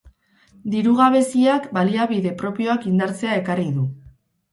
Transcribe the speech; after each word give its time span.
Diru 0.75 0.93
gabeziak 0.99 1.67
baliabide 1.77 2.31
propioak 2.39 2.87
indartzea 2.93 3.37
ekarri 3.43 3.67
du. 3.77 3.85